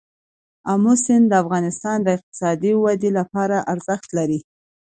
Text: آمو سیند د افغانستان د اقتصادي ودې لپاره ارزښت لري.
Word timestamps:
آمو 0.73 0.93
سیند 1.03 1.25
د 1.29 1.33
افغانستان 1.43 1.97
د 2.03 2.07
اقتصادي 2.17 2.71
ودې 2.83 3.11
لپاره 3.19 3.57
ارزښت 3.73 4.09
لري. 4.17 4.39